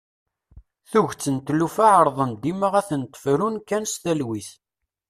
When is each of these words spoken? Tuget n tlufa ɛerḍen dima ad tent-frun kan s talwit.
Tuget 0.91 1.25
n 1.35 1.37
tlufa 1.47 1.85
ɛerḍen 1.97 2.31
dima 2.43 2.67
ad 2.79 2.85
tent-frun 2.89 3.55
kan 3.67 3.83
s 3.91 3.93
talwit. 4.03 4.49